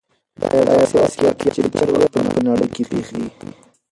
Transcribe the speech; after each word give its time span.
دا 0.39 0.47
يو 0.57 0.63
داسې 0.69 0.93
واقعيت 1.01 1.35
دی 1.41 1.49
چې 1.55 1.61
ډېری 1.73 1.93
وخت 1.95 2.13
په 2.33 2.39
نړۍ 2.47 2.67
کې 2.75 2.83
پېښېږي. 2.91 3.49